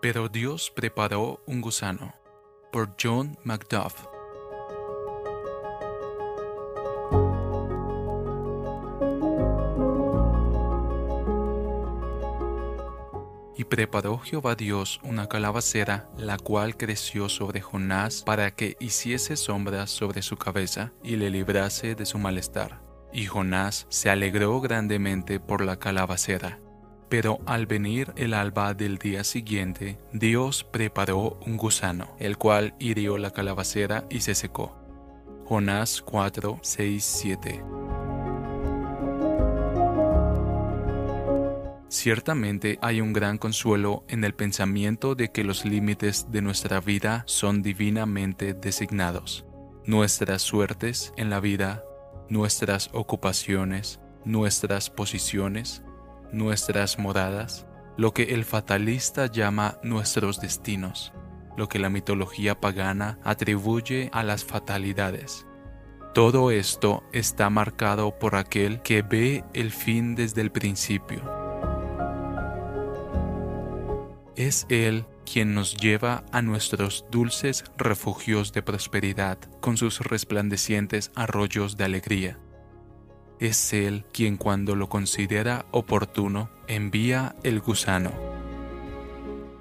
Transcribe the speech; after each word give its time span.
Pero 0.00 0.28
Dios 0.28 0.70
preparó 0.70 1.42
un 1.46 1.60
gusano. 1.60 2.14
Por 2.70 2.94
John 3.02 3.36
Macduff. 3.42 4.06
Y 13.56 13.64
preparó 13.64 14.18
Jehová 14.18 14.54
Dios 14.54 15.00
una 15.02 15.28
calabacera, 15.28 16.08
la 16.16 16.38
cual 16.38 16.76
creció 16.76 17.28
sobre 17.28 17.60
Jonás 17.60 18.22
para 18.22 18.52
que 18.52 18.76
hiciese 18.78 19.34
sombras 19.36 19.90
sobre 19.90 20.22
su 20.22 20.36
cabeza 20.36 20.92
y 21.02 21.16
le 21.16 21.28
librase 21.28 21.96
de 21.96 22.06
su 22.06 22.18
malestar. 22.18 22.80
Y 23.12 23.26
Jonás 23.26 23.86
se 23.88 24.10
alegró 24.10 24.60
grandemente 24.60 25.40
por 25.40 25.64
la 25.64 25.80
calabacera. 25.80 26.60
Pero 27.08 27.40
al 27.46 27.66
venir 27.66 28.12
el 28.16 28.34
alba 28.34 28.74
del 28.74 28.98
día 28.98 29.24
siguiente, 29.24 29.98
Dios 30.12 30.64
preparó 30.64 31.38
un 31.46 31.56
gusano, 31.56 32.14
el 32.18 32.36
cual 32.36 32.74
hirió 32.78 33.16
la 33.16 33.30
calabacera 33.30 34.04
y 34.10 34.20
se 34.20 34.34
secó. 34.34 34.76
Jonás 35.46 36.02
4, 36.02 36.58
6, 36.62 37.04
7. 37.04 37.64
Ciertamente 41.88 42.78
hay 42.82 43.00
un 43.00 43.14
gran 43.14 43.38
consuelo 43.38 44.04
en 44.08 44.22
el 44.22 44.34
pensamiento 44.34 45.14
de 45.14 45.32
que 45.32 45.42
los 45.42 45.64
límites 45.64 46.30
de 46.30 46.42
nuestra 46.42 46.80
vida 46.80 47.22
son 47.26 47.62
divinamente 47.62 48.52
designados. 48.52 49.46
Nuestras 49.86 50.42
suertes 50.42 51.14
en 51.16 51.30
la 51.30 51.40
vida, 51.40 51.82
nuestras 52.28 52.90
ocupaciones, 52.92 54.00
nuestras 54.26 54.90
posiciones, 54.90 55.82
nuestras 56.32 56.98
moradas, 56.98 57.66
lo 57.96 58.14
que 58.14 58.34
el 58.34 58.44
fatalista 58.44 59.26
llama 59.26 59.78
nuestros 59.82 60.40
destinos, 60.40 61.12
lo 61.56 61.68
que 61.68 61.78
la 61.78 61.90
mitología 61.90 62.60
pagana 62.60 63.18
atribuye 63.24 64.10
a 64.12 64.22
las 64.22 64.44
fatalidades. 64.44 65.46
Todo 66.14 66.50
esto 66.50 67.02
está 67.12 67.50
marcado 67.50 68.18
por 68.18 68.36
aquel 68.36 68.80
que 68.82 69.02
ve 69.02 69.44
el 69.52 69.70
fin 69.72 70.14
desde 70.14 70.40
el 70.40 70.50
principio. 70.50 71.22
Es 74.36 74.66
Él 74.68 75.04
quien 75.30 75.54
nos 75.54 75.76
lleva 75.76 76.24
a 76.32 76.40
nuestros 76.42 77.04
dulces 77.10 77.64
refugios 77.76 78.52
de 78.52 78.62
prosperidad 78.62 79.38
con 79.60 79.76
sus 79.76 80.00
resplandecientes 80.00 81.10
arroyos 81.16 81.76
de 81.76 81.84
alegría 81.84 82.38
es 83.40 83.72
Él 83.72 84.04
quien 84.12 84.36
cuando 84.36 84.74
lo 84.74 84.88
considera 84.88 85.66
oportuno 85.70 86.50
envía 86.66 87.36
el 87.42 87.60
gusano. 87.60 88.12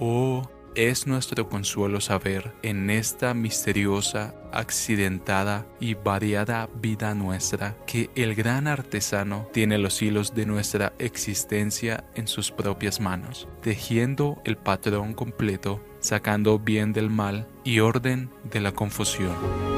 Oh, 0.00 0.48
es 0.74 1.08
nuestro 1.08 1.48
consuelo 1.48 2.00
saber 2.00 2.54
en 2.62 2.88
esta 2.88 3.34
misteriosa, 3.34 4.34
accidentada 4.52 5.66
y 5.80 5.94
variada 5.94 6.68
vida 6.80 7.16
nuestra 7.16 7.76
que 7.84 8.10
el 8.14 8.36
gran 8.36 8.68
artesano 8.68 9.48
tiene 9.52 9.78
los 9.78 10.00
hilos 10.00 10.34
de 10.34 10.46
nuestra 10.46 10.92
existencia 11.00 12.04
en 12.14 12.28
sus 12.28 12.52
propias 12.52 13.00
manos, 13.00 13.48
tejiendo 13.60 14.40
el 14.44 14.56
patrón 14.56 15.14
completo, 15.14 15.84
sacando 15.98 16.60
bien 16.60 16.92
del 16.92 17.10
mal 17.10 17.48
y 17.64 17.80
orden 17.80 18.30
de 18.44 18.60
la 18.60 18.70
confusión. 18.70 19.77